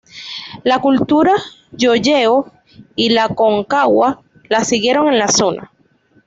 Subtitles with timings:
[0.63, 1.31] La cultura
[1.73, 2.51] Llolleo
[2.95, 5.71] y la Aconcagua la siguieron en la zona.